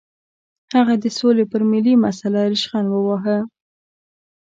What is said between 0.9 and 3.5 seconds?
د سولې پر ملي مسله ریشخند وواهه.